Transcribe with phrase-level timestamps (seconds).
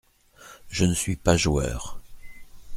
[0.67, 2.01] Je ne suis pas joueur.